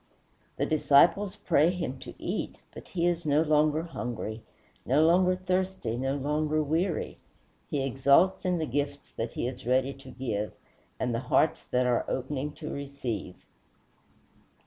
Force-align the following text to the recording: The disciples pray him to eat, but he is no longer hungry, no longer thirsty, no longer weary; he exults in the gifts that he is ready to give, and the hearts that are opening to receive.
The 0.57 0.65
disciples 0.65 1.35
pray 1.35 1.69
him 1.69 1.99
to 1.99 2.15
eat, 2.17 2.55
but 2.73 2.87
he 2.87 3.05
is 3.05 3.23
no 3.23 3.43
longer 3.43 3.83
hungry, 3.83 4.41
no 4.83 5.05
longer 5.05 5.35
thirsty, 5.35 5.95
no 5.95 6.15
longer 6.15 6.63
weary; 6.63 7.19
he 7.69 7.83
exults 7.83 8.43
in 8.43 8.57
the 8.57 8.65
gifts 8.65 9.11
that 9.11 9.33
he 9.33 9.45
is 9.47 9.67
ready 9.67 9.93
to 9.93 10.09
give, 10.09 10.53
and 10.99 11.13
the 11.13 11.19
hearts 11.29 11.65
that 11.65 11.85
are 11.85 12.05
opening 12.09 12.51
to 12.53 12.73
receive. 12.73 13.35